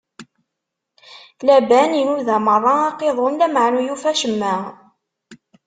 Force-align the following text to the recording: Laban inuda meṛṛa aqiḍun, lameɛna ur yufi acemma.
Laban 1.45 1.89
inuda 2.01 2.35
meṛṛa 2.45 2.75
aqiḍun, 2.89 3.37
lameɛna 3.39 3.77
ur 3.79 3.85
yufi 3.87 4.07
acemma. 4.11 4.55